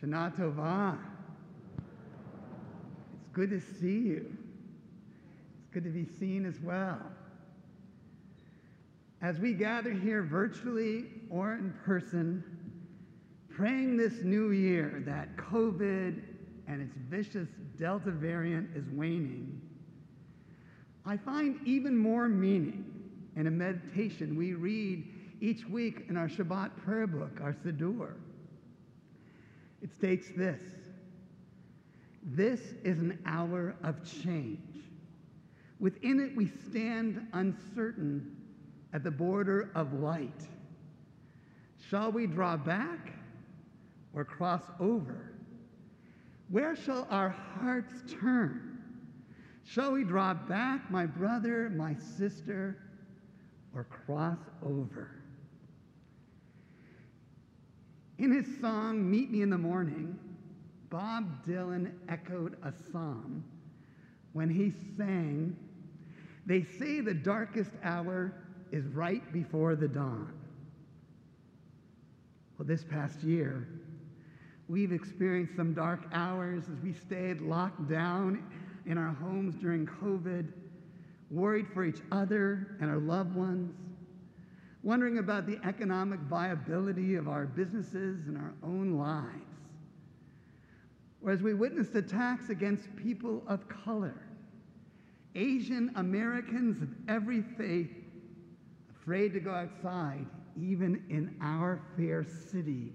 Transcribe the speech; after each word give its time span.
Shana 0.00 0.34
Tova. 0.36 0.98
It's 3.14 3.28
good 3.32 3.50
to 3.50 3.60
see 3.60 3.98
you. 4.08 4.36
It's 5.58 5.72
good 5.72 5.84
to 5.84 5.90
be 5.90 6.04
seen 6.18 6.44
as 6.44 6.60
well. 6.60 7.00
As 9.22 9.38
we 9.38 9.54
gather 9.54 9.92
here 9.92 10.22
virtually 10.22 11.06
or 11.30 11.54
in 11.54 11.72
person, 11.84 12.44
praying 13.48 13.96
this 13.96 14.22
new 14.22 14.50
year 14.50 15.02
that 15.06 15.34
COVID 15.36 16.22
and 16.68 16.82
its 16.82 16.94
vicious 17.08 17.48
Delta 17.78 18.10
variant 18.10 18.76
is 18.76 18.84
waning, 18.90 19.60
I 21.06 21.16
find 21.16 21.58
even 21.64 21.96
more 21.96 22.28
meaning 22.28 22.84
in 23.36 23.46
a 23.46 23.50
meditation 23.50 24.36
we 24.36 24.52
read 24.52 25.06
each 25.40 25.64
week 25.66 26.04
in 26.08 26.16
our 26.16 26.28
Shabbat 26.28 26.76
prayer 26.84 27.06
book, 27.06 27.38
our 27.42 27.54
Siddur. 27.54 28.14
It 29.86 29.94
states 29.94 30.26
this 30.36 30.62
This 32.24 32.60
is 32.82 32.98
an 32.98 33.20
hour 33.24 33.76
of 33.84 34.02
change. 34.04 34.58
Within 35.78 36.18
it, 36.18 36.34
we 36.34 36.50
stand 36.68 37.24
uncertain 37.32 38.36
at 38.92 39.04
the 39.04 39.12
border 39.12 39.70
of 39.76 39.92
light. 39.92 40.48
Shall 41.88 42.10
we 42.10 42.26
draw 42.26 42.56
back 42.56 43.12
or 44.12 44.24
cross 44.24 44.64
over? 44.80 45.34
Where 46.48 46.74
shall 46.74 47.06
our 47.08 47.28
hearts 47.28 47.92
turn? 48.20 48.82
Shall 49.64 49.92
we 49.92 50.02
draw 50.02 50.34
back, 50.34 50.90
my 50.90 51.06
brother, 51.06 51.70
my 51.70 51.94
sister, 51.94 52.76
or 53.72 53.84
cross 53.84 54.38
over? 54.64 55.10
In 58.18 58.32
his 58.32 58.46
song, 58.60 59.10
Meet 59.10 59.30
Me 59.30 59.42
in 59.42 59.50
the 59.50 59.58
Morning, 59.58 60.18
Bob 60.88 61.44
Dylan 61.46 61.92
echoed 62.08 62.56
a 62.62 62.72
psalm 62.90 63.44
when 64.32 64.48
he 64.48 64.72
sang, 64.96 65.56
They 66.46 66.62
say 66.62 67.00
the 67.00 67.12
darkest 67.12 67.72
hour 67.82 68.32
is 68.72 68.86
right 68.86 69.30
before 69.32 69.76
the 69.76 69.88
dawn. 69.88 70.32
Well, 72.56 72.66
this 72.66 72.84
past 72.84 73.22
year, 73.22 73.68
we've 74.68 74.92
experienced 74.92 75.54
some 75.54 75.74
dark 75.74 76.06
hours 76.12 76.64
as 76.72 76.80
we 76.82 76.94
stayed 76.94 77.42
locked 77.42 77.86
down 77.88 78.42
in 78.86 78.96
our 78.96 79.12
homes 79.12 79.54
during 79.56 79.86
COVID, 79.86 80.52
worried 81.30 81.66
for 81.68 81.84
each 81.84 82.00
other 82.10 82.78
and 82.80 82.88
our 82.88 82.98
loved 82.98 83.34
ones, 83.34 83.74
wondering 84.86 85.18
about 85.18 85.48
the 85.48 85.58
economic 85.64 86.20
viability 86.20 87.16
of 87.16 87.26
our 87.26 87.44
businesses 87.44 88.28
and 88.28 88.38
our 88.38 88.54
own 88.62 88.96
lives. 88.96 89.42
Or 91.20 91.32
as 91.32 91.42
we 91.42 91.54
witnessed 91.54 91.96
attacks 91.96 92.50
against 92.50 92.94
people 92.94 93.42
of 93.48 93.68
color, 93.68 94.14
Asian 95.34 95.90
Americans 95.96 96.80
of 96.82 96.88
every 97.08 97.42
faith 97.42 97.90
afraid 98.96 99.32
to 99.32 99.40
go 99.40 99.50
outside, 99.50 100.24
even 100.56 101.02
in 101.10 101.34
our 101.42 101.82
fair 101.96 102.24
city. 102.24 102.92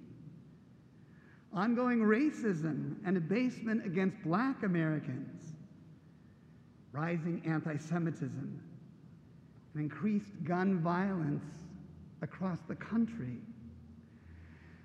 Ongoing 1.51 1.99
racism 1.99 2.95
and 3.05 3.17
abasement 3.17 3.85
against 3.85 4.15
black 4.23 4.63
Americans, 4.63 5.55
rising 6.93 7.41
anti 7.45 7.75
Semitism, 7.75 8.61
and 9.73 9.83
increased 9.83 10.31
gun 10.45 10.79
violence 10.79 11.43
across 12.21 12.59
the 12.67 12.75
country. 12.75 13.37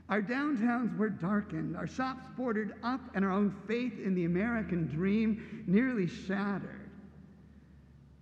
Our 0.09 0.23
downtowns 0.23 0.97
were 0.97 1.11
darkened, 1.11 1.77
our 1.77 1.87
shops 1.87 2.23
boarded 2.37 2.73
up, 2.83 3.01
and 3.15 3.25
our 3.25 3.33
own 3.33 3.55
faith 3.67 3.99
in 3.99 4.15
the 4.15 4.25
American 4.25 4.87
dream 4.87 5.65
nearly 5.67 6.07
shattered 6.07 6.91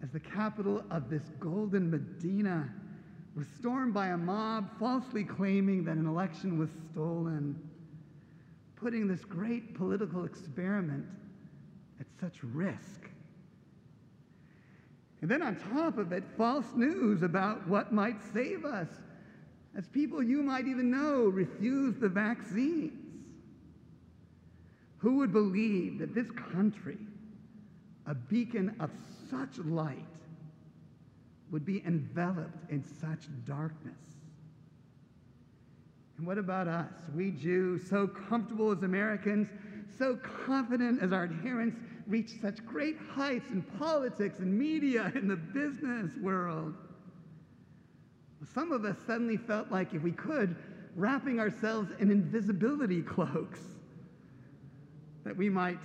as 0.02 0.10
the 0.10 0.20
capital 0.20 0.82
of 0.90 1.08
this 1.08 1.22
golden 1.40 1.90
Medina 1.90 2.68
was 3.34 3.46
stormed 3.58 3.94
by 3.94 4.08
a 4.08 4.16
mob 4.16 4.68
falsely 4.78 5.24
claiming 5.24 5.82
that 5.84 5.96
an 5.96 6.06
election 6.06 6.58
was 6.58 6.68
stolen, 6.92 7.58
putting 8.76 9.08
this 9.08 9.24
great 9.24 9.74
political 9.74 10.24
experiment 10.24 11.06
at 12.00 12.06
such 12.20 12.42
risk. 12.42 13.08
And 15.24 15.30
then 15.30 15.40
on 15.40 15.56
top 15.72 15.96
of 15.96 16.12
it, 16.12 16.22
false 16.36 16.66
news 16.74 17.22
about 17.22 17.66
what 17.66 17.94
might 17.94 18.18
save 18.34 18.66
us, 18.66 18.88
as 19.74 19.88
people 19.88 20.22
you 20.22 20.42
might 20.42 20.66
even 20.66 20.90
know 20.90 21.22
refuse 21.22 21.94
the 21.96 22.10
vaccines. 22.10 22.92
Who 24.98 25.16
would 25.16 25.32
believe 25.32 25.98
that 26.00 26.14
this 26.14 26.30
country, 26.52 26.98
a 28.04 28.14
beacon 28.14 28.76
of 28.80 28.90
such 29.30 29.56
light, 29.64 30.04
would 31.50 31.64
be 31.64 31.82
enveloped 31.86 32.70
in 32.70 32.84
such 33.00 33.26
darkness. 33.46 33.94
And 36.18 36.26
what 36.26 36.36
about 36.36 36.68
us? 36.68 36.92
We 37.16 37.30
Jews, 37.30 37.88
so 37.88 38.06
comfortable 38.06 38.72
as 38.72 38.82
Americans, 38.82 39.48
so 39.96 40.18
confident 40.44 41.00
as 41.00 41.14
our 41.14 41.24
adherents 41.24 41.78
reach 42.06 42.32
such 42.40 42.64
great 42.66 42.96
heights 43.12 43.50
in 43.50 43.62
politics 43.78 44.38
and 44.38 44.56
media 44.56 45.12
in 45.16 45.28
the 45.28 45.36
business 45.36 46.12
world. 46.20 46.74
Some 48.52 48.72
of 48.72 48.84
us 48.84 48.96
suddenly 49.06 49.38
felt 49.38 49.70
like 49.70 49.94
if 49.94 50.02
we 50.02 50.12
could, 50.12 50.54
wrapping 50.94 51.40
ourselves 51.40 51.90
in 51.98 52.10
invisibility 52.10 53.00
cloaks, 53.02 53.60
that 55.24 55.36
we 55.36 55.48
might 55.48 55.78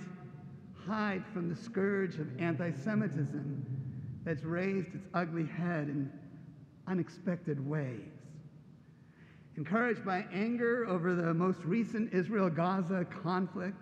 hide 0.86 1.24
from 1.32 1.48
the 1.48 1.56
scourge 1.56 2.16
of 2.16 2.28
anti 2.40 2.70
Semitism 2.72 3.64
that's 4.24 4.44
raised 4.44 4.94
its 4.94 5.06
ugly 5.14 5.46
head 5.46 5.88
in 5.88 6.10
unexpected 6.86 7.66
ways. 7.66 8.10
Encouraged 9.56 10.04
by 10.04 10.24
anger 10.32 10.86
over 10.86 11.14
the 11.14 11.32
most 11.32 11.60
recent 11.64 12.12
Israel 12.12 12.50
Gaza 12.50 13.06
conflict, 13.22 13.76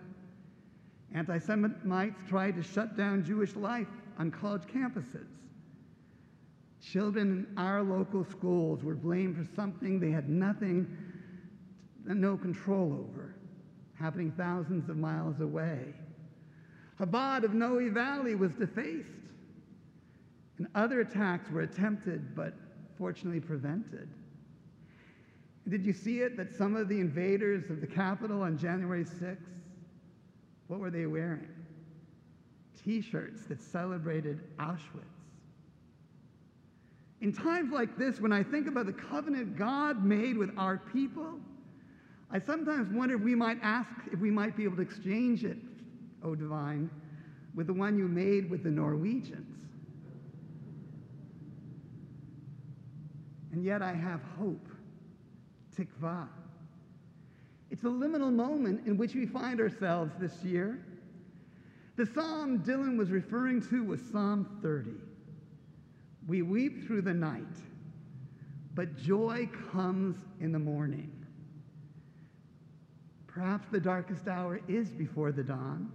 anti 1.14 1.38
Semites 1.38 2.20
tried 2.28 2.56
to 2.56 2.62
shut 2.62 2.96
down 2.96 3.24
Jewish 3.24 3.54
life 3.56 3.88
on 4.18 4.30
college 4.30 4.62
campuses. 4.62 5.26
Children 6.80 7.46
in 7.50 7.58
our 7.58 7.82
local 7.82 8.24
schools 8.24 8.84
were 8.84 8.94
blamed 8.94 9.36
for 9.36 9.54
something 9.54 9.98
they 9.98 10.10
had 10.10 10.28
nothing, 10.28 10.86
no 12.04 12.36
control 12.36 12.92
over, 12.92 13.34
happening 13.98 14.32
thousands 14.36 14.88
of 14.88 14.96
miles 14.96 15.40
away. 15.40 15.94
Chabad 16.98 17.44
of 17.44 17.54
Noe 17.54 17.90
Valley 17.90 18.34
was 18.34 18.52
defaced. 18.52 19.08
And 20.58 20.66
other 20.74 21.00
attacks 21.00 21.50
were 21.50 21.60
attempted, 21.60 22.34
but 22.34 22.52
fortunately 22.96 23.40
prevented. 23.40 24.08
Did 25.68 25.84
you 25.86 25.92
see 25.92 26.20
it 26.20 26.36
that 26.36 26.52
some 26.52 26.74
of 26.74 26.88
the 26.88 26.98
invaders 26.98 27.70
of 27.70 27.80
the 27.80 27.86
Capitol 27.86 28.42
on 28.42 28.58
January 28.58 29.04
6th, 29.04 29.38
what 30.68 30.80
were 30.80 30.90
they 30.90 31.06
wearing? 31.06 31.48
T 32.84 33.00
shirts 33.00 33.42
that 33.48 33.60
celebrated 33.60 34.40
Auschwitz. 34.58 35.04
In 37.20 37.32
times 37.32 37.72
like 37.72 37.98
this, 37.98 38.20
when 38.20 38.32
I 38.32 38.44
think 38.44 38.68
about 38.68 38.86
the 38.86 38.92
covenant 38.92 39.56
God 39.56 40.04
made 40.04 40.38
with 40.38 40.50
our 40.56 40.78
people, 40.92 41.40
I 42.30 42.38
sometimes 42.38 42.92
wonder 42.94 43.16
if 43.16 43.22
we 43.22 43.34
might 43.34 43.58
ask 43.62 43.88
if 44.12 44.20
we 44.20 44.30
might 44.30 44.56
be 44.56 44.64
able 44.64 44.76
to 44.76 44.82
exchange 44.82 45.44
it, 45.44 45.56
O 46.22 46.28
oh 46.28 46.34
divine, 46.36 46.88
with 47.54 47.66
the 47.66 47.72
one 47.72 47.98
you 47.98 48.06
made 48.06 48.48
with 48.48 48.62
the 48.62 48.70
Norwegians. 48.70 49.58
and 53.58 53.66
yet 53.66 53.82
I 53.82 53.92
have 53.92 54.20
hope. 54.38 54.68
Tikva. 55.76 56.28
It's 57.70 57.84
a 57.84 57.86
liminal 57.86 58.32
moment 58.32 58.86
in 58.86 58.96
which 58.96 59.14
we 59.14 59.26
find 59.26 59.60
ourselves 59.60 60.12
this 60.18 60.42
year. 60.42 60.84
The 61.96 62.06
psalm 62.06 62.60
Dylan 62.60 62.96
was 62.96 63.10
referring 63.10 63.60
to 63.68 63.84
was 63.84 64.00
Psalm 64.12 64.58
30. 64.62 64.90
We 66.26 66.42
weep 66.42 66.86
through 66.86 67.02
the 67.02 67.14
night, 67.14 67.42
but 68.74 68.96
joy 68.96 69.48
comes 69.72 70.16
in 70.40 70.52
the 70.52 70.58
morning. 70.58 71.10
Perhaps 73.26 73.68
the 73.70 73.80
darkest 73.80 74.28
hour 74.28 74.60
is 74.68 74.90
before 74.90 75.32
the 75.32 75.42
dawn. 75.42 75.90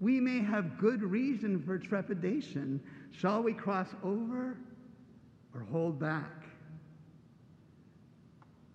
We 0.00 0.20
may 0.20 0.40
have 0.40 0.78
good 0.78 1.02
reason 1.02 1.62
for 1.62 1.78
trepidation. 1.78 2.80
Shall 3.12 3.42
we 3.42 3.52
cross 3.52 3.88
over 4.02 4.56
or 5.54 5.60
hold 5.70 5.98
back. 5.98 6.44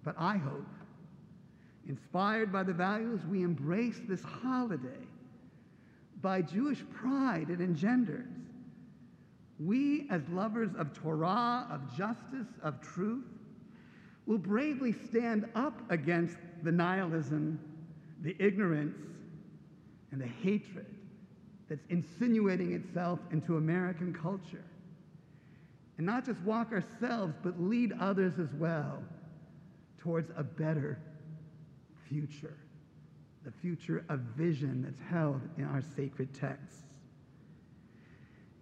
But 0.04 0.16
I 0.18 0.38
hope, 0.38 0.66
inspired 1.88 2.52
by 2.52 2.64
the 2.64 2.74
values 2.74 3.22
we 3.30 3.44
embrace 3.44 4.00
this 4.08 4.22
holiday, 4.24 5.06
by 6.22 6.42
Jewish 6.42 6.84
pride 6.94 7.50
it 7.50 7.62
engenders, 7.62 8.28
we, 9.60 10.08
as 10.10 10.22
lovers 10.30 10.70
of 10.78 10.94
Torah, 10.94 11.68
of 11.72 11.96
justice, 11.98 12.48
of 12.62 12.80
truth, 12.82 13.26
will 14.26 14.38
bravely 14.38 14.94
stand 15.10 15.48
up 15.56 15.80
against 15.90 16.38
the 16.64 16.72
nihilism 16.72 17.60
the 18.22 18.36
ignorance 18.40 18.98
and 20.12 20.20
the 20.20 20.28
hatred 20.28 20.86
that's 21.70 21.86
insinuating 21.90 22.74
itself 22.74 23.20
into 23.32 23.58
American 23.58 24.14
culture. 24.14 24.64
And 25.98 26.06
not 26.06 26.26
just 26.26 26.40
walk 26.42 26.72
ourselves, 26.72 27.34
but 27.44 27.60
lead 27.62 27.94
others 28.00 28.34
as 28.40 28.54
well 28.54 29.04
towards 29.98 30.32
a 30.38 30.44
better 30.44 31.00
future, 32.10 32.58
the 33.44 33.52
future 33.52 34.04
of 34.10 34.20
vision 34.20 34.84
that's 34.84 35.10
held 35.10 35.42
in 35.58 35.66
our 35.66 35.82
sacred 35.96 36.34
texts. 36.34 36.84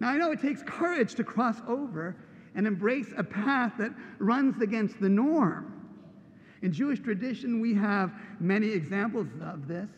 Now, 0.00 0.08
I 0.10 0.16
know 0.16 0.32
it 0.32 0.40
takes 0.40 0.62
courage 0.62 1.14
to 1.14 1.24
cross 1.24 1.56
over 1.66 2.16
and 2.54 2.66
embrace 2.66 3.12
a 3.16 3.24
path 3.24 3.74
that 3.78 3.92
runs 4.18 4.60
against 4.62 5.00
the 5.00 5.08
norm. 5.08 5.72
In 6.62 6.72
Jewish 6.72 7.00
tradition, 7.00 7.60
we 7.60 7.74
have 7.74 8.12
many 8.40 8.68
examples 8.68 9.28
of 9.42 9.68
this 9.68 9.88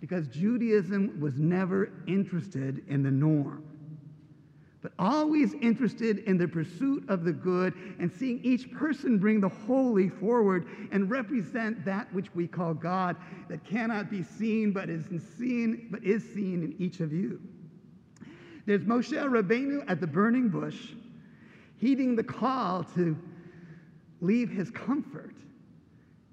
because 0.00 0.26
Judaism 0.28 1.20
was 1.20 1.38
never 1.38 1.92
interested 2.06 2.82
in 2.88 3.02
the 3.02 3.10
norm, 3.10 3.64
but 4.82 4.92
always 4.98 5.54
interested 5.54 6.18
in 6.20 6.38
the 6.38 6.48
pursuit 6.48 7.04
of 7.08 7.24
the 7.24 7.32
good 7.32 7.74
and 7.98 8.10
seeing 8.10 8.40
each 8.42 8.72
person 8.72 9.18
bring 9.18 9.40
the 9.40 9.48
holy 9.48 10.08
forward 10.08 10.66
and 10.90 11.10
represent 11.10 11.84
that 11.84 12.12
which 12.14 12.34
we 12.34 12.46
call 12.46 12.72
God 12.72 13.16
that 13.48 13.62
cannot 13.64 14.10
be 14.10 14.22
seen 14.22 14.72
but 14.72 14.88
is 14.88 15.04
seen 15.38 15.88
but 15.90 16.02
is 16.02 16.22
seen 16.32 16.62
in 16.62 16.74
each 16.78 17.00
of 17.00 17.12
you. 17.12 17.40
There's 18.66 18.82
Moshe 18.82 19.12
Rabbeinu 19.12 19.84
at 19.88 20.00
the 20.00 20.06
burning 20.06 20.48
bush, 20.48 20.92
heeding 21.76 22.16
the 22.16 22.24
call 22.24 22.84
to 22.94 23.16
leave 24.20 24.50
his 24.50 24.70
comfort 24.70 25.34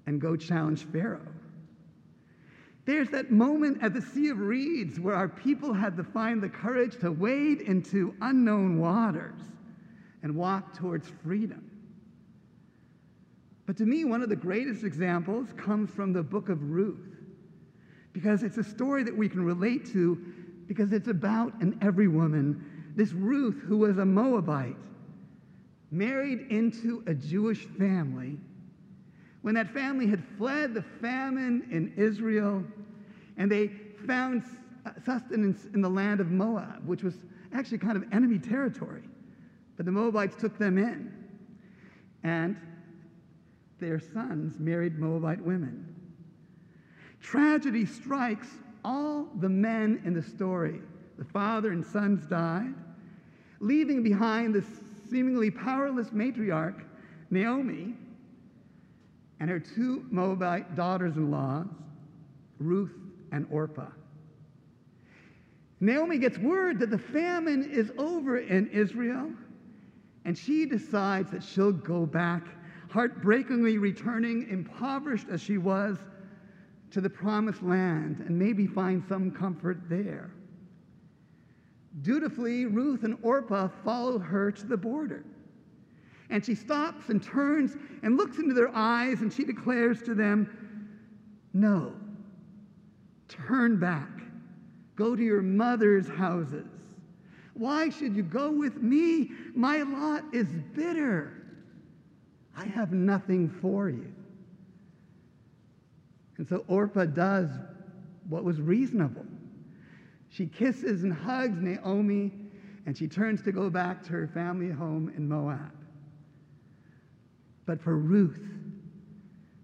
and 0.06 0.20
go 0.20 0.36
challenge 0.36 0.84
Pharaoh. 0.84 1.20
There's 2.88 3.10
that 3.10 3.30
moment 3.30 3.82
at 3.82 3.92
the 3.92 4.00
Sea 4.00 4.30
of 4.30 4.40
Reeds 4.40 4.98
where 4.98 5.14
our 5.14 5.28
people 5.28 5.74
had 5.74 5.94
to 5.98 6.02
find 6.02 6.42
the 6.42 6.48
courage 6.48 6.98
to 7.00 7.12
wade 7.12 7.60
into 7.60 8.14
unknown 8.22 8.78
waters 8.78 9.42
and 10.22 10.34
walk 10.34 10.72
towards 10.72 11.06
freedom. 11.22 11.70
But 13.66 13.76
to 13.76 13.84
me, 13.84 14.06
one 14.06 14.22
of 14.22 14.30
the 14.30 14.36
greatest 14.36 14.84
examples 14.84 15.48
comes 15.58 15.90
from 15.90 16.14
the 16.14 16.22
book 16.22 16.48
of 16.48 16.70
Ruth, 16.70 17.14
because 18.14 18.42
it's 18.42 18.56
a 18.56 18.64
story 18.64 19.02
that 19.02 19.14
we 19.14 19.28
can 19.28 19.44
relate 19.44 19.84
to, 19.92 20.16
because 20.66 20.94
it's 20.94 21.08
about 21.08 21.60
an 21.60 21.78
every 21.82 22.08
woman, 22.08 22.92
this 22.96 23.12
Ruth 23.12 23.60
who 23.66 23.76
was 23.76 23.98
a 23.98 24.06
Moabite, 24.06 24.78
married 25.90 26.46
into 26.48 27.04
a 27.06 27.12
Jewish 27.12 27.66
family 27.66 28.38
when 29.42 29.54
that 29.54 29.72
family 29.72 30.06
had 30.06 30.22
fled 30.36 30.74
the 30.74 30.82
famine 30.82 31.66
in 31.70 31.92
Israel 31.96 32.62
and 33.36 33.50
they 33.50 33.68
found 34.06 34.42
uh, 34.84 34.90
sustenance 35.04 35.66
in 35.74 35.80
the 35.80 35.88
land 35.88 36.20
of 36.20 36.30
Moab, 36.30 36.86
which 36.86 37.02
was 37.02 37.14
actually 37.52 37.78
kind 37.78 37.96
of 37.96 38.04
enemy 38.12 38.38
territory. 38.38 39.02
But 39.76 39.86
the 39.86 39.92
Moabites 39.92 40.36
took 40.36 40.58
them 40.58 40.76
in, 40.76 41.12
and 42.24 42.56
their 43.78 44.00
sons 44.00 44.58
married 44.58 44.98
Moabite 44.98 45.40
women. 45.40 45.94
Tragedy 47.20 47.86
strikes 47.86 48.48
all 48.84 49.28
the 49.40 49.48
men 49.48 50.02
in 50.04 50.14
the 50.14 50.22
story. 50.22 50.80
The 51.16 51.24
father 51.24 51.70
and 51.70 51.84
sons 51.84 52.26
died, 52.26 52.74
leaving 53.60 54.02
behind 54.02 54.54
the 54.54 54.64
seemingly 55.08 55.50
powerless 55.50 56.10
matriarch, 56.10 56.84
Naomi, 57.30 57.94
and 59.40 59.48
her 59.48 59.60
two 59.60 60.04
Moabite 60.10 60.74
daughters 60.74 61.16
in 61.16 61.30
law, 61.30 61.64
Ruth 62.58 62.92
and 63.32 63.46
Orpah. 63.50 63.90
Naomi 65.80 66.18
gets 66.18 66.38
word 66.38 66.80
that 66.80 66.90
the 66.90 66.98
famine 66.98 67.70
is 67.70 67.92
over 67.98 68.38
in 68.38 68.68
Israel, 68.68 69.30
and 70.24 70.36
she 70.36 70.66
decides 70.66 71.30
that 71.30 71.42
she'll 71.42 71.72
go 71.72 72.04
back, 72.04 72.42
heartbreakingly 72.90 73.78
returning, 73.78 74.48
impoverished 74.50 75.28
as 75.30 75.40
she 75.40 75.56
was, 75.56 75.98
to 76.90 77.00
the 77.00 77.10
promised 77.10 77.62
land 77.62 78.24
and 78.26 78.36
maybe 78.38 78.66
find 78.66 79.04
some 79.08 79.30
comfort 79.30 79.78
there. 79.88 80.30
Dutifully, 82.02 82.66
Ruth 82.66 83.04
and 83.04 83.16
Orpah 83.22 83.68
follow 83.84 84.18
her 84.18 84.50
to 84.50 84.66
the 84.66 84.76
border. 84.76 85.24
And 86.30 86.44
she 86.44 86.54
stops 86.54 87.08
and 87.08 87.22
turns 87.22 87.76
and 88.02 88.16
looks 88.16 88.38
into 88.38 88.54
their 88.54 88.74
eyes 88.74 89.22
and 89.22 89.32
she 89.32 89.44
declares 89.44 90.02
to 90.02 90.14
them, 90.14 90.48
No, 91.54 91.94
turn 93.28 93.78
back. 93.78 94.10
Go 94.96 95.14
to 95.14 95.22
your 95.22 95.42
mother's 95.42 96.08
houses. 96.08 96.66
Why 97.54 97.88
should 97.88 98.14
you 98.14 98.22
go 98.22 98.50
with 98.50 98.76
me? 98.82 99.30
My 99.54 99.82
lot 99.82 100.24
is 100.32 100.48
bitter. 100.74 101.32
I 102.56 102.66
have 102.66 102.92
nothing 102.92 103.48
for 103.48 103.88
you. 103.88 104.12
And 106.36 106.46
so 106.46 106.64
Orpah 106.68 107.06
does 107.06 107.48
what 108.28 108.44
was 108.44 108.60
reasonable. 108.60 109.26
She 110.30 110.46
kisses 110.46 111.04
and 111.04 111.12
hugs 111.12 111.60
Naomi, 111.60 112.32
and 112.86 112.96
she 112.96 113.08
turns 113.08 113.42
to 113.42 113.52
go 113.52 113.70
back 113.70 114.02
to 114.04 114.12
her 114.12 114.28
family 114.28 114.70
home 114.70 115.12
in 115.16 115.28
Moab. 115.28 115.72
But 117.68 117.82
for 117.82 117.98
Ruth, 117.98 118.40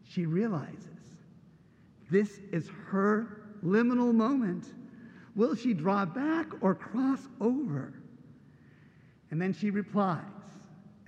she 0.07 0.27
realizes 0.27 0.85
this 2.11 2.39
is 2.53 2.69
her 2.89 3.41
liminal 3.65 4.15
moment. 4.15 4.67
Will 5.35 5.55
she 5.57 5.73
draw 5.73 6.05
back 6.05 6.49
or 6.61 6.75
cross 6.75 7.21
over? 7.41 7.95
And 9.31 9.41
then 9.41 9.55
she 9.55 9.71
replies 9.71 10.21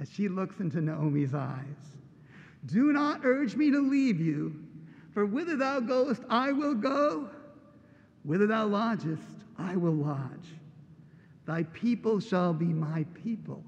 as 0.01 0.11
she 0.11 0.29
looks 0.29 0.59
into 0.61 0.81
Naomi's 0.81 1.35
eyes 1.35 1.99
Do 2.65 2.95
not 2.95 3.21
urge 3.25 3.57
me 3.57 3.71
to 3.73 3.91
leave 3.91 4.19
you, 4.19 4.57
for 5.13 5.27
whither 5.27 5.59
thou 5.59 5.81
goest, 5.81 6.23
I 6.31 6.51
will 6.53 6.75
go. 6.75 7.29
Whither 8.23 8.47
thou 8.47 8.69
lodgest, 8.69 9.45
I 9.59 9.77
will 9.77 9.93
lodge. 9.93 10.49
Thy 11.45 11.65
people 11.65 12.21
shall 12.21 12.55
be 12.55 12.65
my 12.65 13.05
people, 13.13 13.63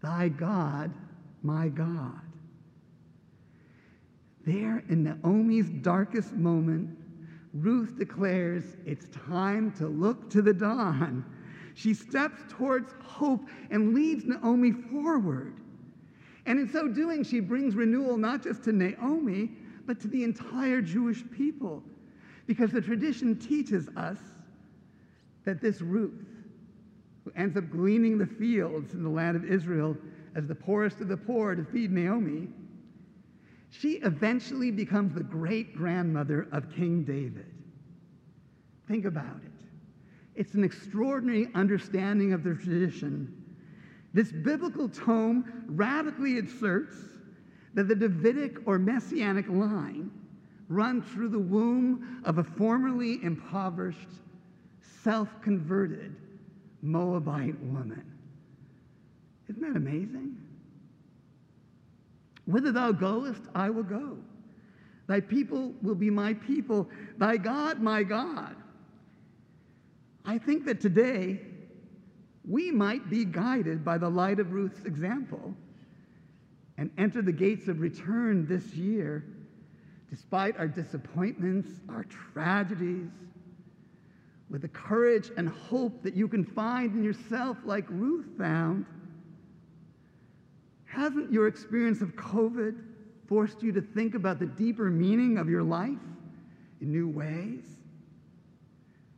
thy 0.00 0.30
God, 0.30 0.94
my 1.42 1.68
God. 1.68 2.20
There 4.44 4.82
in 4.88 5.04
Naomi's 5.04 5.68
darkest 5.68 6.32
moment, 6.32 6.98
Ruth 7.54 7.98
declares 7.98 8.76
it's 8.86 9.06
time 9.26 9.72
to 9.72 9.86
look 9.86 10.30
to 10.30 10.42
the 10.42 10.54
dawn. 10.54 11.24
She 11.74 11.94
steps 11.94 12.40
towards 12.48 12.92
hope 13.02 13.48
and 13.70 13.94
leads 13.94 14.24
Naomi 14.24 14.72
forward. 14.72 15.54
And 16.46 16.58
in 16.58 16.68
so 16.68 16.88
doing, 16.88 17.22
she 17.22 17.40
brings 17.40 17.74
renewal 17.74 18.16
not 18.16 18.42
just 18.42 18.64
to 18.64 18.72
Naomi, 18.72 19.50
but 19.86 20.00
to 20.00 20.08
the 20.08 20.24
entire 20.24 20.80
Jewish 20.80 21.22
people. 21.30 21.82
Because 22.46 22.72
the 22.72 22.80
tradition 22.80 23.38
teaches 23.38 23.88
us 23.96 24.18
that 25.44 25.60
this 25.60 25.80
Ruth, 25.80 26.26
who 27.24 27.32
ends 27.36 27.56
up 27.56 27.70
gleaning 27.70 28.18
the 28.18 28.26
fields 28.26 28.94
in 28.94 29.02
the 29.02 29.08
land 29.08 29.36
of 29.36 29.44
Israel 29.44 29.96
as 30.34 30.46
the 30.46 30.54
poorest 30.54 31.00
of 31.00 31.08
the 31.08 31.16
poor 31.16 31.54
to 31.54 31.64
feed 31.64 31.92
Naomi, 31.92 32.48
she 33.70 33.92
eventually 34.02 34.70
becomes 34.70 35.14
the 35.14 35.22
great 35.22 35.74
grandmother 35.76 36.48
of 36.52 36.70
King 36.74 37.04
David. 37.04 37.46
Think 38.86 39.04
about 39.04 39.36
it. 39.44 39.52
It's 40.34 40.54
an 40.54 40.64
extraordinary 40.64 41.48
understanding 41.54 42.32
of 42.32 42.42
the 42.42 42.54
tradition. 42.54 43.34
This 44.14 44.30
biblical 44.30 44.88
tome 44.88 45.64
radically 45.68 46.38
asserts 46.38 46.96
that 47.74 47.88
the 47.88 47.94
Davidic 47.94 48.58
or 48.66 48.78
messianic 48.78 49.48
line 49.48 50.10
runs 50.68 51.06
through 51.12 51.28
the 51.28 51.38
womb 51.38 52.22
of 52.24 52.38
a 52.38 52.44
formerly 52.44 53.22
impoverished, 53.22 54.08
self 55.02 55.28
converted 55.42 56.14
Moabite 56.82 57.58
woman. 57.60 58.04
Isn't 59.48 59.62
that 59.62 59.76
amazing? 59.76 60.36
Whither 62.46 62.72
thou 62.72 62.92
goest, 62.92 63.42
I 63.54 63.70
will 63.70 63.82
go. 63.82 64.18
Thy 65.06 65.20
people 65.20 65.74
will 65.82 65.94
be 65.94 66.10
my 66.10 66.34
people, 66.34 66.88
thy 67.18 67.36
God, 67.36 67.80
my 67.80 68.02
God. 68.02 68.56
I 70.24 70.38
think 70.38 70.64
that 70.66 70.80
today 70.80 71.40
we 72.48 72.70
might 72.70 73.10
be 73.10 73.24
guided 73.24 73.84
by 73.84 73.98
the 73.98 74.08
light 74.08 74.40
of 74.40 74.52
Ruth's 74.52 74.84
example 74.84 75.54
and 76.78 76.90
enter 76.98 77.22
the 77.22 77.32
gates 77.32 77.68
of 77.68 77.80
return 77.80 78.46
this 78.46 78.74
year, 78.74 79.24
despite 80.10 80.56
our 80.56 80.68
disappointments, 80.68 81.68
our 81.88 82.04
tragedies, 82.04 83.10
with 84.50 84.62
the 84.62 84.68
courage 84.68 85.30
and 85.36 85.48
hope 85.48 86.02
that 86.02 86.14
you 86.14 86.28
can 86.28 86.44
find 86.44 86.94
in 86.94 87.02
yourself, 87.02 87.56
like 87.64 87.86
Ruth 87.88 88.26
found 88.36 88.84
Hasn't 90.92 91.32
your 91.32 91.46
experience 91.46 92.02
of 92.02 92.14
COVID 92.16 92.78
forced 93.26 93.62
you 93.62 93.72
to 93.72 93.80
think 93.80 94.14
about 94.14 94.38
the 94.38 94.44
deeper 94.44 94.90
meaning 94.90 95.38
of 95.38 95.48
your 95.48 95.62
life 95.62 95.96
in 96.82 96.92
new 96.92 97.08
ways? 97.08 97.64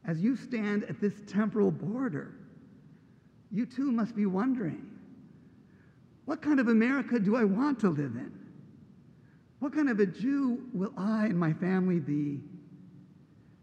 As 0.07 0.21
you 0.21 0.37
stand 0.37 0.85
at 0.85 1.01
this 1.01 1.15
temporal 1.27 1.73
border, 1.73 2.33
you 3.51 3.67
too 3.67 3.91
must 3.91 4.15
be 4.15 4.25
wondering 4.25 4.89
what 6.27 6.41
kind 6.41 6.61
of 6.61 6.69
America 6.69 7.19
do 7.19 7.35
I 7.35 7.43
want 7.43 7.81
to 7.81 7.89
live 7.89 8.15
in? 8.15 8.33
What 9.59 9.75
kind 9.75 9.91
of 9.91 9.99
a 9.99 10.07
Jew 10.07 10.63
will 10.73 10.93
I 10.97 11.27
and 11.27 11.39
my 11.39 11.53
family 11.55 11.99
be? 11.99 12.41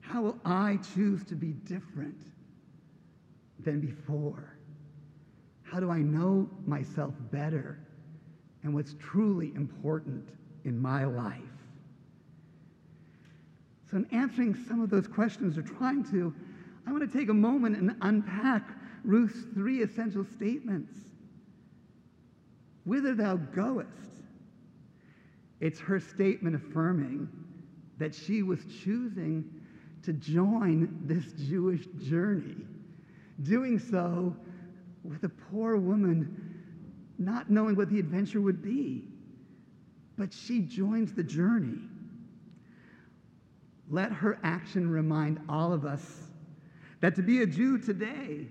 How 0.02 0.22
will 0.22 0.40
I 0.44 0.80
choose 0.94 1.24
to 1.26 1.36
be 1.36 1.54
different 1.54 2.18
than 3.60 3.80
before? 3.80 4.58
How 5.64 5.80
do 5.80 5.90
I 5.90 6.00
know 6.00 6.50
myself 6.68 7.14
better 7.32 7.80
and 8.64 8.74
what's 8.74 8.96
truly 9.00 9.52
important 9.56 10.30
in 10.66 10.80
my 10.80 11.06
life? 11.06 11.42
So, 13.90 13.98
in 13.98 14.08
answering 14.12 14.56
some 14.68 14.82
of 14.82 14.90
those 14.90 15.08
questions 15.08 15.58
or 15.58 15.64
trying 15.64 16.04
to, 16.12 16.34
I 16.88 16.92
want 16.92 17.10
to 17.10 17.18
take 17.18 17.30
a 17.30 17.34
moment 17.34 17.78
and 17.78 17.96
unpack 18.02 18.64
Ruth's 19.04 19.46
three 19.54 19.82
essential 19.82 20.26
statements. 20.36 20.94
Whither 22.86 23.14
thou 23.14 23.36
goest, 23.36 23.88
it's 25.60 25.80
her 25.80 26.00
statement 26.00 26.56
affirming 26.56 27.28
that 27.98 28.16
she 28.16 28.44
was 28.44 28.60
choosing 28.84 29.44
to 30.04 30.14
join 30.14 31.00
this 31.04 31.26
Jewish 31.48 31.86
journey, 32.02 32.56
doing 33.44 33.78
so 33.78 34.36
with 35.04 35.24
a 35.24 35.30
poor 35.30 35.78
woman 35.78 36.51
not 37.22 37.50
knowing 37.50 37.76
what 37.76 37.90
the 37.90 38.00
adventure 38.00 38.42
would 38.42 38.62
be. 38.62 39.08
But 40.18 40.34
she 40.34 40.60
joins 40.60 41.14
the 41.14 41.24
journey. 41.24 41.80
Let 43.90 44.12
her 44.12 44.40
action 44.44 44.90
remind 44.90 45.40
all 45.50 45.74
of 45.74 45.86
us 45.86 46.30
that 47.00 47.16
to 47.16 47.22
be 47.22 47.42
a 47.42 47.46
Jew 47.46 47.78
today 47.78 48.48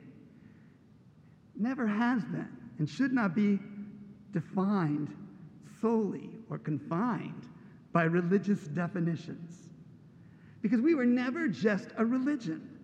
never 1.57 1.87
has 1.87 2.25
been 2.25 2.49
and 2.79 2.89
should 2.89 3.13
not 3.13 3.35
be 3.35 3.59
defined 4.33 5.15
solely 5.81 6.31
or 6.49 6.59
confined 6.59 7.49
by 7.93 8.05
religious 8.05 8.61
definitions. 8.69 9.69
Because 10.63 10.81
we 10.81 10.95
were 10.95 11.07
never 11.07 11.49
just 11.49 11.89
a 11.97 12.05
religion, 12.05 12.79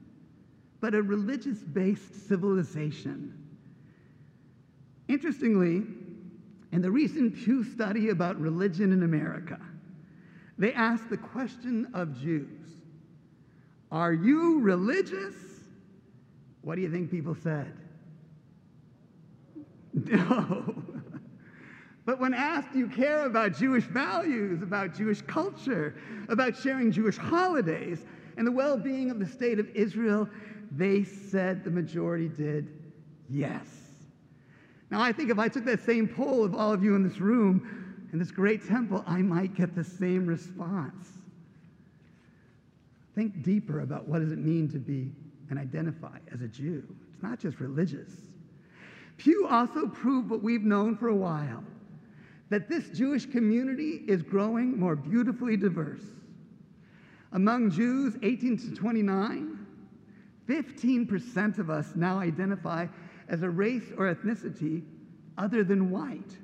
but 0.81 0.95
a 0.95 1.03
religious 1.03 1.59
based 1.59 2.29
civilization. 2.29 3.46
Interestingly, 5.09 5.83
in 6.73 6.83
the 6.83 6.91
recent 6.91 7.37
Pew 7.37 7.65
study 7.65 8.11
about 8.11 8.41
religion 8.41 8.93
in 8.93 9.03
America, 9.03 9.61
they 10.59 10.73
asked 10.73 11.11
the 11.11 11.17
question 11.17 11.89
of 11.95 12.19
Jews 12.21 12.71
Are 13.91 14.13
you 14.13 14.61
religious? 14.61 15.35
What 16.63 16.75
do 16.75 16.83
you 16.83 16.91
think 16.91 17.11
people 17.11 17.35
said? 17.35 17.73
No. 19.95 20.75
But 22.05 22.21
when 22.21 22.35
asked, 22.35 22.73
do 22.73 22.79
you 22.79 22.87
care 22.87 23.25
about 23.25 23.57
Jewish 23.57 23.83
values, 23.85 24.63
about 24.63 24.95
Jewish 24.95 25.23
culture, 25.23 25.97
about 26.29 26.57
sharing 26.57 26.93
Jewish 26.93 27.17
holidays, 27.17 28.05
and 28.37 28.47
the 28.47 28.53
well 28.53 28.77
being 28.77 29.11
of 29.11 29.19
the 29.19 29.27
state 29.27 29.59
of 29.59 29.69
Israel, 29.71 30.29
they 30.71 31.03
said 31.03 31.65
the 31.65 31.71
majority 31.71 32.29
did 32.29 32.69
yes. 33.29 33.86
Now, 34.91 35.01
I 35.01 35.13
think 35.13 35.31
if 35.31 35.39
I 35.39 35.49
took 35.49 35.65
that 35.65 35.85
same 35.85 36.09
poll 36.09 36.45
of 36.45 36.55
all 36.55 36.73
of 36.73 36.83
you 36.85 36.95
in 36.95 37.03
this 37.03 37.19
room, 37.19 38.09
in 38.13 38.19
this 38.19 38.31
great 38.31 38.67
temple, 38.67 39.05
I 39.07 39.21
might 39.21 39.55
get 39.55 39.75
the 39.75 39.85
same 39.85 40.27
response. 40.27 41.09
Think 43.15 43.43
deeper 43.43 43.81
about 43.81 44.07
what 44.07 44.21
does 44.21 44.31
it 44.31 44.39
mean 44.39 44.69
to 44.71 44.79
be 44.79 45.11
and 45.51 45.59
identify 45.59 46.19
as 46.33 46.43
a 46.43 46.49
Jew. 46.49 46.85
It's 47.13 47.23
not 47.23 47.41
just 47.41 47.61
religious. 47.61 48.11
Pew 49.17 49.47
also 49.49 49.87
proved 49.89 50.31
what 50.31 50.43
we've 50.43 50.63
known 50.63 50.97
for 50.97 51.09
a 51.09 51.15
while 51.15 51.65
that 52.49 52.69
this 52.69 52.89
Jewish 52.91 53.27
community 53.27 54.05
is 54.07 54.23
growing 54.23 54.79
more 54.79 54.95
beautifully 54.95 55.57
diverse. 55.57 56.05
Among 57.33 57.71
Jews 57.71 58.17
18 58.23 58.57
to 58.59 58.75
29, 58.75 59.67
15% 60.49 61.59
of 61.59 61.71
us 61.71 61.93
now 61.97 62.19
identify 62.19 62.87
as 63.29 63.43
a 63.43 63.51
race 63.51 63.93
or 63.97 64.15
ethnicity 64.15 64.83
other 65.39 65.65
than 65.65 65.91
white. 65.91 66.37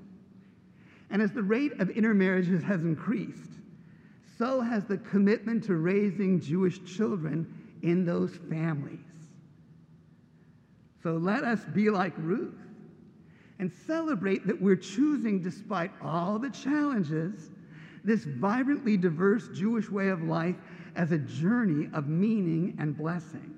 And 1.10 1.20
as 1.20 1.32
the 1.32 1.42
rate 1.42 1.72
of 1.80 1.90
intermarriages 1.90 2.62
has 2.62 2.82
increased, 2.82 3.50
so 4.38 4.60
has 4.60 4.84
the 4.84 4.98
commitment 4.98 5.64
to 5.64 5.74
raising 5.74 6.40
Jewish 6.40 6.82
children 6.84 7.46
in 7.82 8.04
those 8.04 8.36
families. 8.48 8.98
So 11.02 11.16
let 11.16 11.44
us 11.44 11.64
be 11.74 11.90
like 11.90 12.12
Ruth 12.16 12.58
and 13.58 13.70
celebrate 13.86 14.46
that 14.46 14.60
we're 14.60 14.76
choosing, 14.76 15.42
despite 15.42 15.90
all 16.02 16.38
the 16.38 16.50
challenges, 16.50 17.50
this 18.04 18.24
vibrantly 18.24 18.96
diverse 18.96 19.48
Jewish 19.54 19.90
way 19.90 20.08
of 20.08 20.22
life 20.22 20.56
as 20.96 21.12
a 21.12 21.18
journey 21.18 21.88
of 21.92 22.08
meaning 22.08 22.76
and 22.78 22.96
blessing. 22.96 23.51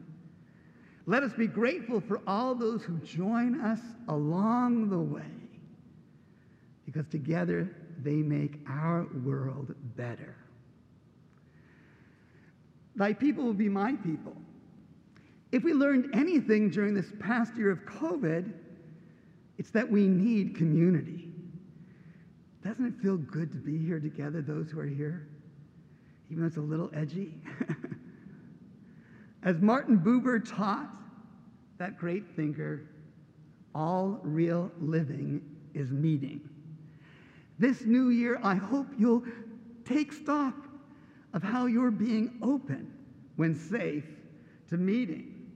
Let 1.06 1.23
us 1.23 1.32
be 1.34 1.46
grateful 1.46 2.00
for 2.00 2.20
all 2.26 2.54
those 2.54 2.82
who 2.82 2.99
join 2.99 3.61
us 3.61 3.80
along 4.08 4.88
the 4.88 4.99
way, 4.99 5.23
because 6.87 7.06
together 7.08 7.70
they 8.02 8.16
make 8.16 8.58
our 8.68 9.06
world 9.25 9.75
better. 9.96 10.34
Thy 12.96 13.12
people 13.12 13.44
will 13.44 13.52
be 13.52 13.68
my 13.68 13.94
people. 13.94 14.34
If 15.52 15.62
we 15.62 15.73
learned 15.73 16.14
anything 16.14 16.70
during 16.70 16.94
this 16.94 17.12
past 17.20 17.54
year 17.56 17.70
of 17.70 17.80
COVID, 17.80 18.52
it's 19.58 19.70
that 19.70 19.88
we 19.88 20.08
need 20.08 20.56
community. 20.56 21.28
Doesn't 22.64 22.87
it 22.87 22.94
feel 23.02 23.18
good 23.18 23.52
to 23.52 23.58
be 23.58 23.76
here 23.78 24.00
together, 24.00 24.40
those 24.40 24.70
who 24.70 24.80
are 24.80 24.87
here? 24.87 25.28
Even 26.30 26.42
though 26.42 26.46
it's 26.46 26.56
a 26.56 26.61
little 26.61 26.90
edgy? 26.94 27.34
As 29.44 29.60
Martin 29.60 29.98
Buber 29.98 30.42
taught, 30.44 30.90
that 31.78 31.98
great 31.98 32.34
thinker, 32.34 32.88
all 33.74 34.20
real 34.22 34.70
living 34.80 35.42
is 35.74 35.90
meeting. 35.92 36.40
This 37.58 37.84
new 37.84 38.08
year, 38.08 38.40
I 38.42 38.54
hope 38.54 38.86
you'll 38.98 39.24
take 39.84 40.12
stock 40.12 40.54
of 41.34 41.42
how 41.42 41.66
you're 41.66 41.90
being 41.90 42.38
open 42.42 42.92
when 43.36 43.54
safe 43.54 44.06
to 44.70 44.76
meeting, 44.76 45.46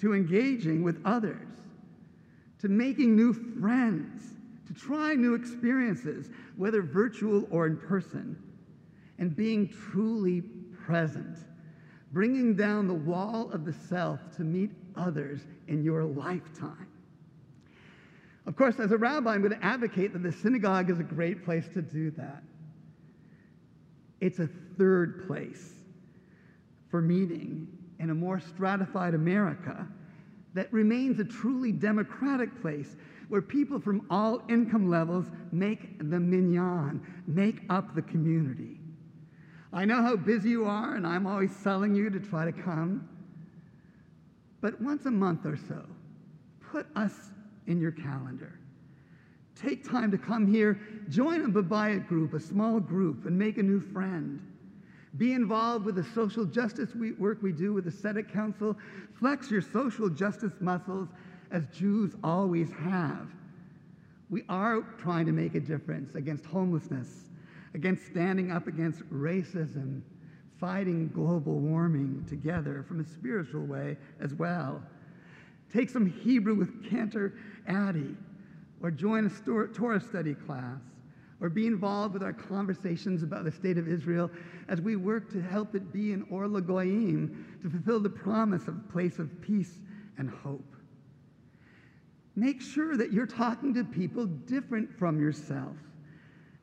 to 0.00 0.14
engaging 0.14 0.82
with 0.82 1.00
others 1.04 1.48
to 2.60 2.68
making 2.68 3.14
new 3.14 3.32
friends, 3.32 4.34
to 4.66 4.74
try 4.74 5.14
new 5.14 5.34
experiences, 5.34 6.30
whether 6.56 6.82
virtual 6.82 7.46
or 7.50 7.66
in 7.66 7.76
person, 7.76 8.36
and 9.18 9.34
being 9.34 9.68
truly 9.68 10.42
present, 10.84 11.38
bringing 12.12 12.54
down 12.54 12.86
the 12.86 12.94
wall 12.94 13.50
of 13.52 13.64
the 13.64 13.72
self 13.72 14.20
to 14.36 14.42
meet 14.42 14.70
others 14.96 15.40
in 15.66 15.82
your 15.82 16.04
lifetime. 16.04 16.88
Of 18.46 18.56
course, 18.56 18.80
as 18.80 18.92
a 18.92 18.96
rabbi, 18.96 19.34
I'm 19.34 19.42
going 19.42 19.58
to 19.58 19.64
advocate 19.64 20.14
that 20.14 20.22
the 20.22 20.32
synagogue 20.32 20.88
is 20.90 20.98
a 20.98 21.02
great 21.04 21.44
place 21.44 21.68
to 21.74 21.82
do 21.82 22.10
that. 22.12 22.42
It's 24.20 24.38
a 24.38 24.48
third 24.78 25.26
place 25.26 25.74
for 26.90 27.02
meeting 27.02 27.68
in 27.98 28.10
a 28.10 28.14
more 28.14 28.40
stratified 28.40 29.14
America 29.14 29.86
that 30.54 30.72
remains 30.72 31.20
a 31.20 31.24
truly 31.24 31.72
democratic 31.72 32.60
place 32.62 32.96
where 33.28 33.42
people 33.42 33.78
from 33.78 34.06
all 34.08 34.42
income 34.48 34.88
levels 34.88 35.26
make 35.52 35.98
the 35.98 36.18
minyan, 36.18 37.02
make 37.26 37.60
up 37.68 37.94
the 37.94 38.02
community. 38.02 38.77
I 39.72 39.84
know 39.84 40.02
how 40.02 40.16
busy 40.16 40.50
you 40.50 40.64
are, 40.64 40.94
and 40.94 41.06
I'm 41.06 41.26
always 41.26 41.54
selling 41.54 41.94
you 41.94 42.10
to 42.10 42.20
try 42.20 42.44
to 42.44 42.52
come. 42.52 43.08
But 44.60 44.80
once 44.80 45.06
a 45.06 45.10
month 45.10 45.44
or 45.44 45.56
so, 45.56 45.84
put 46.72 46.86
us 46.96 47.30
in 47.66 47.80
your 47.80 47.92
calendar. 47.92 48.58
Take 49.54 49.88
time 49.88 50.10
to 50.10 50.18
come 50.18 50.46
here, 50.46 50.80
join 51.08 51.44
a 51.44 51.48
Babayit 51.48 52.06
group, 52.06 52.32
a 52.32 52.40
small 52.40 52.80
group, 52.80 53.26
and 53.26 53.38
make 53.38 53.58
a 53.58 53.62
new 53.62 53.80
friend. 53.80 54.40
Be 55.16 55.32
involved 55.32 55.84
with 55.84 55.96
the 55.96 56.04
social 56.14 56.44
justice 56.44 56.90
work 57.18 57.42
we 57.42 57.52
do 57.52 57.72
with 57.72 57.84
the 57.84 57.90
Tzedek 57.90 58.32
Council. 58.32 58.76
Flex 59.18 59.50
your 59.50 59.62
social 59.62 60.08
justice 60.08 60.52
muscles 60.60 61.08
as 61.50 61.66
Jews 61.66 62.14
always 62.22 62.70
have. 62.72 63.28
We 64.30 64.44
are 64.48 64.82
trying 64.98 65.26
to 65.26 65.32
make 65.32 65.54
a 65.54 65.60
difference 65.60 66.14
against 66.14 66.44
homelessness, 66.44 67.30
against 67.74 68.06
standing 68.06 68.50
up 68.50 68.66
against 68.66 69.02
racism, 69.10 70.02
fighting 70.58 71.08
global 71.08 71.60
warming 71.60 72.24
together 72.28 72.84
from 72.86 73.00
a 73.00 73.04
spiritual 73.04 73.64
way 73.64 73.96
as 74.20 74.34
well. 74.34 74.82
Take 75.72 75.90
some 75.90 76.06
Hebrew 76.06 76.54
with 76.54 76.88
Cantor 76.88 77.34
Addy, 77.66 78.16
or 78.82 78.90
join 78.90 79.26
a 79.26 79.66
Torah 79.74 80.00
study 80.00 80.34
class, 80.34 80.80
or 81.40 81.48
be 81.48 81.66
involved 81.66 82.14
with 82.14 82.22
our 82.22 82.32
conversations 82.32 83.22
about 83.22 83.44
the 83.44 83.52
state 83.52 83.78
of 83.78 83.86
Israel 83.86 84.30
as 84.68 84.80
we 84.80 84.96
work 84.96 85.30
to 85.32 85.40
help 85.40 85.74
it 85.74 85.92
be 85.92 86.12
an 86.12 86.26
Or 86.30 86.46
LaGoyim 86.46 87.62
to 87.62 87.70
fulfill 87.70 88.00
the 88.00 88.10
promise 88.10 88.66
of 88.66 88.76
a 88.76 88.92
place 88.92 89.18
of 89.18 89.40
peace 89.40 89.78
and 90.16 90.30
hope. 90.30 90.74
Make 92.34 92.60
sure 92.60 92.96
that 92.96 93.12
you're 93.12 93.26
talking 93.26 93.74
to 93.74 93.84
people 93.84 94.26
different 94.26 94.96
from 94.98 95.20
yourself 95.20 95.76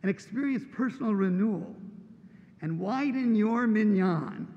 and 0.05 0.11
experience 0.11 0.63
personal 0.71 1.15
renewal 1.15 1.75
and 2.61 2.79
widen 2.79 3.33
your 3.33 3.65
minyan 3.65 4.47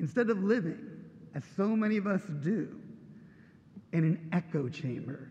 instead 0.00 0.28
of 0.30 0.42
living, 0.42 0.84
as 1.32 1.44
so 1.56 1.68
many 1.76 1.96
of 1.96 2.08
us 2.08 2.22
do, 2.42 2.76
in 3.92 4.02
an 4.02 4.28
echo 4.32 4.68
chamber. 4.68 5.30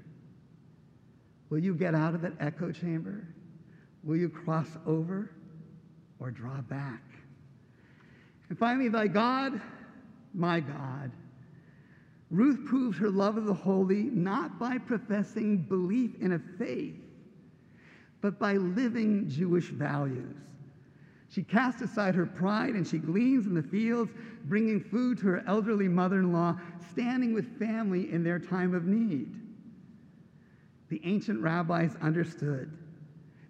Will 1.49 1.59
you 1.59 1.75
get 1.75 1.93
out 1.93 2.15
of 2.15 2.21
that 2.21 2.35
echo 2.39 2.71
chamber? 2.71 3.27
Will 4.05 4.15
you 4.15 4.29
cross 4.29 4.69
over 4.87 5.29
or 6.21 6.31
draw 6.31 6.61
back? 6.61 7.03
And 8.47 8.57
finally, 8.57 8.87
thy 8.87 9.07
God, 9.07 9.59
my 10.33 10.61
God, 10.61 11.11
Ruth 12.31 12.65
proves 12.65 12.97
her 12.97 13.09
love 13.09 13.35
of 13.35 13.43
the 13.43 13.53
holy 13.53 14.03
not 14.03 14.57
by 14.57 14.77
professing 14.77 15.57
belief 15.57 16.11
in 16.21 16.31
a 16.31 16.39
faith, 16.57 16.95
but 18.21 18.39
by 18.39 18.53
living 18.53 19.29
Jewish 19.29 19.69
values. 19.69 20.35
She 21.29 21.43
casts 21.43 21.81
aside 21.81 22.15
her 22.15 22.25
pride 22.25 22.73
and 22.73 22.87
she 22.87 22.97
gleans 22.97 23.45
in 23.45 23.53
the 23.53 23.63
fields, 23.63 24.11
bringing 24.45 24.81
food 24.81 25.19
to 25.19 25.27
her 25.27 25.43
elderly 25.45 25.87
mother 25.87 26.19
in 26.19 26.33
law, 26.33 26.57
standing 26.91 27.33
with 27.33 27.59
family 27.59 28.11
in 28.11 28.23
their 28.23 28.39
time 28.39 28.73
of 28.73 28.85
need. 28.85 29.35
The 30.89 30.99
ancient 31.03 31.39
rabbis 31.41 31.95
understood 32.01 32.75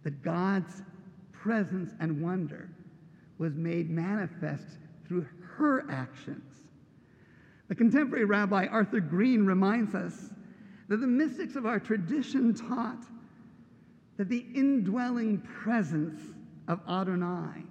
that 0.03 0.21
God's 0.21 0.83
presence 1.31 1.93
and 2.01 2.21
wonder 2.21 2.69
was 3.37 3.55
made 3.55 3.89
manifest 3.89 4.77
through 5.07 5.25
her 5.55 5.89
actions. 5.89 6.43
The 7.69 7.75
contemporary 7.75 8.25
rabbi 8.25 8.65
Arthur 8.65 8.99
Green 8.99 9.45
reminds 9.45 9.95
us 9.95 10.31
that 10.89 10.97
the 10.97 11.07
mystics 11.07 11.55
of 11.55 11.65
our 11.65 11.79
tradition 11.79 12.53
taught 12.53 13.05
that 14.19 14.27
the 14.27 14.45
indwelling 14.53 15.37
presence 15.39 16.19
of 16.67 16.81
Adonai 16.89 17.63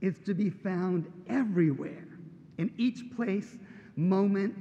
is 0.00 0.16
to 0.26 0.34
be 0.34 0.50
found 0.50 1.06
everywhere, 1.28 2.08
in 2.58 2.72
each 2.76 3.04
place, 3.14 3.56
moment, 3.94 4.52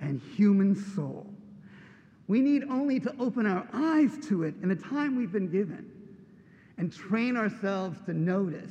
and 0.00 0.20
human 0.36 0.76
soul. 0.94 1.26
We 2.28 2.40
need 2.40 2.62
only 2.70 3.00
to 3.00 3.12
open 3.18 3.44
our 3.44 3.66
eyes 3.72 4.24
to 4.28 4.44
it 4.44 4.54
in 4.62 4.68
the 4.68 4.76
time 4.76 5.16
we've 5.16 5.32
been 5.32 5.50
given 5.50 5.90
and 6.78 6.92
train 6.92 7.36
ourselves 7.36 7.98
to 8.06 8.14
notice, 8.14 8.70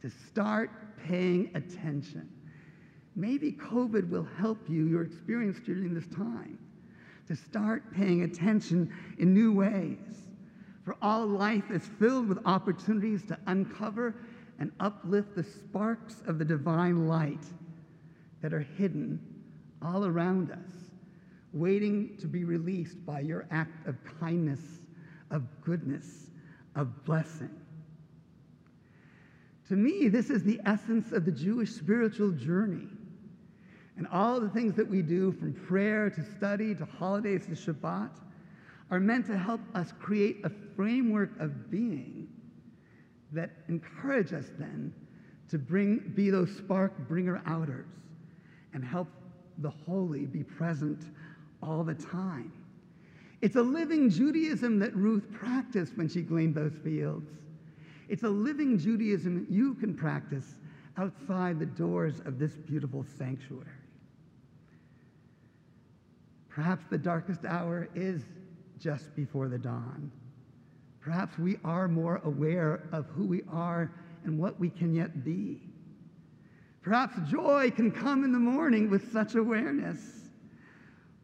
to 0.00 0.10
start 0.30 0.70
paying 1.06 1.50
attention. 1.54 2.26
Maybe 3.14 3.52
COVID 3.52 4.08
will 4.08 4.26
help 4.38 4.60
you, 4.66 4.86
your 4.86 5.02
experience 5.02 5.58
during 5.62 5.92
this 5.92 6.06
time, 6.16 6.58
to 7.28 7.36
start 7.36 7.82
paying 7.92 8.22
attention 8.22 8.90
in 9.18 9.34
new 9.34 9.52
ways. 9.52 10.24
For 10.84 10.96
all 11.00 11.26
life 11.26 11.70
is 11.70 11.86
filled 11.98 12.28
with 12.28 12.38
opportunities 12.44 13.24
to 13.26 13.38
uncover 13.46 14.14
and 14.58 14.70
uplift 14.80 15.34
the 15.34 15.42
sparks 15.42 16.22
of 16.26 16.38
the 16.38 16.44
divine 16.44 17.08
light 17.08 17.44
that 18.42 18.52
are 18.52 18.60
hidden 18.76 19.18
all 19.82 20.04
around 20.04 20.50
us, 20.50 20.70
waiting 21.52 22.16
to 22.18 22.26
be 22.26 22.44
released 22.44 23.04
by 23.06 23.20
your 23.20 23.46
act 23.50 23.86
of 23.86 23.96
kindness, 24.20 24.60
of 25.30 25.42
goodness, 25.62 26.30
of 26.76 27.04
blessing. 27.04 27.50
To 29.68 29.76
me, 29.76 30.08
this 30.08 30.28
is 30.28 30.44
the 30.44 30.60
essence 30.66 31.12
of 31.12 31.24
the 31.24 31.32
Jewish 31.32 31.70
spiritual 31.70 32.32
journey. 32.32 32.86
And 33.96 34.06
all 34.08 34.40
the 34.40 34.50
things 34.50 34.74
that 34.74 34.88
we 34.88 35.00
do, 35.00 35.32
from 35.32 35.54
prayer 35.54 36.10
to 36.10 36.24
study 36.36 36.74
to 36.74 36.84
holidays 36.84 37.46
to 37.46 37.52
Shabbat, 37.52 38.10
are 38.94 39.00
meant 39.00 39.26
to 39.26 39.36
help 39.36 39.60
us 39.74 39.92
create 39.98 40.36
a 40.44 40.50
framework 40.76 41.30
of 41.40 41.68
being 41.68 42.28
that 43.32 43.50
encourage 43.68 44.32
us 44.32 44.44
then 44.56 44.94
to 45.48 45.58
bring, 45.58 45.98
be 46.14 46.30
those 46.30 46.56
spark 46.56 46.96
bringer 47.08 47.42
outers 47.44 47.88
and 48.72 48.84
help 48.84 49.08
the 49.58 49.70
holy 49.70 50.26
be 50.26 50.44
present 50.44 51.10
all 51.60 51.82
the 51.82 51.94
time. 51.94 52.52
It's 53.40 53.56
a 53.56 53.62
living 53.62 54.08
Judaism 54.10 54.78
that 54.78 54.94
Ruth 54.94 55.24
practiced 55.32 55.96
when 55.96 56.08
she 56.08 56.22
gleaned 56.22 56.54
those 56.54 56.74
fields. 56.84 57.28
It's 58.08 58.22
a 58.22 58.28
living 58.28 58.78
Judaism 58.78 59.44
you 59.50 59.74
can 59.74 59.94
practice 59.94 60.54
outside 60.96 61.58
the 61.58 61.66
doors 61.66 62.20
of 62.26 62.38
this 62.38 62.52
beautiful 62.52 63.04
sanctuary. 63.18 63.66
Perhaps 66.48 66.84
the 66.88 66.98
darkest 66.98 67.44
hour 67.44 67.88
is 67.96 68.22
just 68.78 69.14
before 69.14 69.48
the 69.48 69.58
dawn. 69.58 70.10
Perhaps 71.00 71.38
we 71.38 71.58
are 71.64 71.86
more 71.86 72.20
aware 72.24 72.84
of 72.92 73.06
who 73.08 73.26
we 73.26 73.42
are 73.50 73.92
and 74.24 74.38
what 74.38 74.58
we 74.58 74.70
can 74.70 74.94
yet 74.94 75.24
be. 75.24 75.60
Perhaps 76.82 77.30
joy 77.30 77.70
can 77.70 77.90
come 77.90 78.24
in 78.24 78.32
the 78.32 78.38
morning 78.38 78.90
with 78.90 79.12
such 79.12 79.34
awareness. 79.34 79.98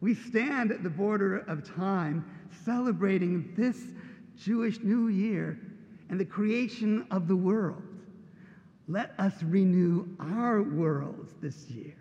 We 0.01 0.15
stand 0.15 0.71
at 0.71 0.83
the 0.83 0.91
border 0.91 1.39
of 1.41 1.65
time 1.75 2.25
celebrating 2.65 3.53
this 3.57 3.77
Jewish 4.39 4.81
New 4.81 5.09
Year 5.09 5.59
and 6.09 6.19
the 6.19 6.25
creation 6.25 7.07
of 7.11 7.29
the 7.29 7.37
world. 7.37 7.83
Let 8.89 9.13
us 9.19 9.35
renew 9.43 10.09
our 10.19 10.63
worlds 10.63 11.35
this 11.41 11.69
year. 11.69 11.97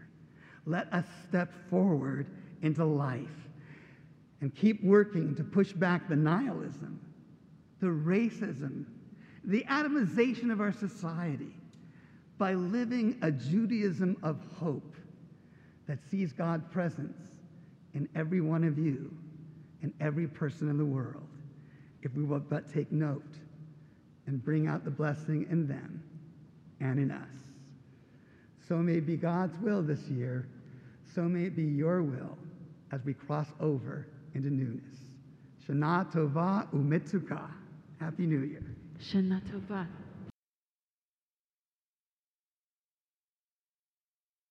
Let 0.65 0.91
us 0.93 1.05
step 1.27 1.51
forward 1.69 2.27
into 2.61 2.83
life 2.85 3.48
and 4.41 4.55
keep 4.55 4.83
working 4.83 5.35
to 5.35 5.43
push 5.43 5.71
back 5.71 6.07
the 6.07 6.15
nihilism 6.15 6.99
the 7.79 7.87
racism, 7.87 8.85
the 9.43 9.63
atomization 9.69 10.51
of 10.51 10.59
our 10.61 10.73
society 10.73 11.53
by 12.37 12.53
living 12.53 13.17
a 13.21 13.31
Judaism 13.31 14.17
of 14.23 14.37
hope 14.57 14.95
that 15.87 15.99
sees 16.09 16.31
God's 16.31 16.65
presence 16.71 17.17
in 17.93 18.07
every 18.15 18.41
one 18.41 18.63
of 18.63 18.77
you 18.77 19.11
and 19.81 19.93
every 19.99 20.27
person 20.27 20.69
in 20.69 20.77
the 20.77 20.85
world, 20.85 21.27
if 22.03 22.13
we 22.13 22.23
will 22.23 22.39
but 22.39 22.71
take 22.71 22.91
note 22.91 23.23
and 24.27 24.43
bring 24.43 24.67
out 24.67 24.83
the 24.83 24.91
blessing 24.91 25.47
in 25.49 25.67
them 25.67 26.03
and 26.79 26.99
in 26.99 27.11
us. 27.11 27.27
So 28.67 28.77
may 28.77 28.95
it 28.95 29.07
be 29.07 29.17
God's 29.17 29.57
will 29.59 29.81
this 29.81 30.01
year, 30.07 30.47
so 31.15 31.23
may 31.23 31.45
it 31.45 31.55
be 31.55 31.63
your 31.63 32.03
will 32.03 32.37
as 32.91 33.03
we 33.03 33.13
cross 33.13 33.47
over 33.59 34.07
into 34.33 34.49
newness. 34.49 34.99
Shana 35.67 36.11
Tova 36.11 36.67
Umetukah. 36.73 37.49
Happy 37.99 38.25
New 38.25 38.41
Year. 38.41 38.63
Shana 38.99 39.41
Tova. 39.41 39.85